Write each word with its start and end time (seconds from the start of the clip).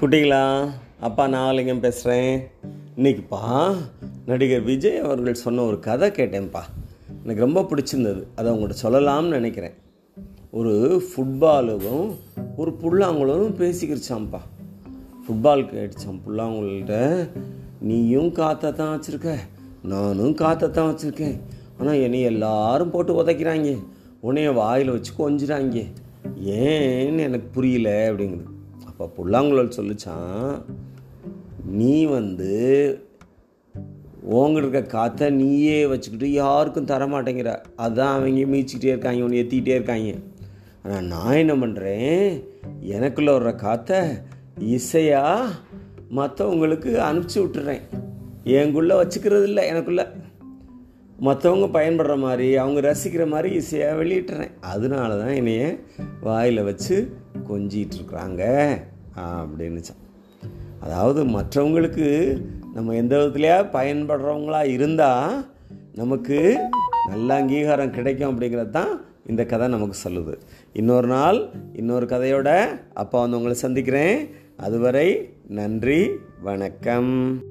குட்டிங்களா 0.00 0.70
அப்பா 1.00 1.26
நாகலிங்கம் 1.26 1.78
பேசுகிறேன் 1.78 2.46
இன்னைக்குப்பா 2.96 3.74
நடிகர் 4.26 4.60
விஜய் 4.60 4.98
அவர்கள் 4.98 5.34
சொன்ன 5.34 5.62
ஒரு 5.62 5.78
கதை 5.78 6.10
கேட்டேன்ப்பா. 6.10 6.60
எனக்கு 7.24 7.42
ரொம்ப 7.42 7.62
பிடிச்சிருந்தது. 7.62 8.22
அதை 8.34 8.52
அவங்கள்ட்ட 8.52 8.70
சொல்லலாம்னு 8.82 9.28
நினைக்கிறேன். 9.28 9.72
ஒரு 10.50 11.02
ஃபுட்பாலும் 11.02 12.16
ஒரு 12.56 12.70
புல்லாங்குழலும் 12.70 13.56
பேசிக்கிருச்சாம்ப்பா. 13.56 14.40
ஃபுட்பால் 15.26 15.64
கேட்டுச்சான் 15.64 16.20
புல்லாங்குழல்கிட்ட. 16.26 17.28
நீயும் 17.80 18.32
காற்றை 18.32 18.72
தான் 18.72 19.00
வச்சுருக்க. 19.00 19.34
நானும் 19.82 20.34
காற்றை 20.34 20.70
தான் 20.70 20.94
வச்சுருக்கேன். 20.94 21.40
ஆனால் 21.78 22.00
என்னை 22.00 22.20
எல்லாரும் 22.20 22.90
போட்டு 22.90 23.24
உதைக்கிறாங்க. 23.24 23.84
உன்னைய 24.22 24.54
வாயில் 24.54 24.90
வச்சு 24.90 25.30
கொஞ்சிறாங்க. 25.30 25.86
ஏன்னு 26.46 27.18
எனக்கு 27.18 27.48
புரியல 27.52 28.12
அப்படிங்குது. 28.12 28.54
அப்போ 28.98 29.12
புல்லாங்குழல் 29.16 29.76
சொல்லிச்சான் 29.76 30.62
நீ 31.64 32.04
வந்து 32.04 32.52
உங்கள்கிட்ட 34.30 34.56
இருக்க 34.56 34.82
காற்றை 34.82 35.30
நீயே 35.30 35.86
வச்சுக்கிட்டு 35.86 36.32
யாருக்கும் 36.32 36.84
தர 36.84 37.06
மாட்டேங்கிற 37.06 37.50
அதான் 37.76 38.12
அவங்க 38.14 38.42
மீச்சிக்கிட்டே 38.56 38.92
இருக்காங்க 38.94 39.24
உன்னை 39.24 39.42
ஏற்றிக்கிட்டே 39.42 39.76
இருக்காங்க. 39.78 40.14
ஆனால் 40.82 41.04
நான் 41.04 41.32
என்ன 41.32 41.54
பண்ணுறேன் 41.54 42.42
எனக்குள்ளே 42.88 43.32
வர்ற 43.36 43.54
காற்றை 43.54 43.98
இசையாக 44.60 45.48
மற்றவங்களுக்கு 46.16 46.90
அனுப்பிச்சி 47.08 47.38
விட்டுறேன். 47.38 47.80
எங்குள்ளே 48.44 48.94
வச்சுக்கிறது 49.02 49.42
இல்லை 49.42 49.70
எனக்குள்ளே. 49.72 50.06
மற்றவங்க 51.22 51.68
பயன்படுற 51.76 52.18
மாதிரி 52.18 52.56
அவங்க 52.56 52.80
ரசிக்கிற 52.88 53.28
மாதிரி 53.28 53.56
இசையாக 53.56 54.00
வெளியிட்டுறேன். 54.02 54.50
அதனால 54.60 55.18
தான் 55.18 55.34
என்னைய 55.34 55.78
வாயில் 56.20 56.62
வச்சு 56.62 57.16
கொஞ்சிட்டு 57.48 57.90
இருக்கிறாங்க 57.98 58.42
அப்படின்னுச்சான் 59.16 60.02
அதாவது 60.80 61.24
மற்றவங்களுக்கு 61.24 62.40
நம்ம 62.74 62.94
எந்த 62.94 63.16
விதத்துலையா 63.16 63.58
பயன்படுறவங்களா 63.76 64.64
இருந்தால் 64.64 65.46
நமக்கு 65.94 66.58
நல்ல 67.08 67.34
அங்கீகாரம் 67.34 67.90
கிடைக்கும் 67.90 68.40
அப்படிங்கிறது 68.40 68.70
தான் 68.70 69.00
இந்த 69.26 69.44
கதை 69.44 69.68
நமக்கு 69.68 70.10
சொல்லுது. 70.10 70.38
இன்னொரு 70.72 71.06
நாள் 71.06 71.50
இன்னொரு 71.72 72.06
கதையோட 72.06 72.66
அப்பா 72.94 73.20
வந்து 73.20 73.36
உங்களை 73.36 73.58
சந்திக்கிறேன். 73.58 74.28
அதுவரை 74.56 75.34
நன்றி 75.48 76.10
வணக்கம். 76.42 77.42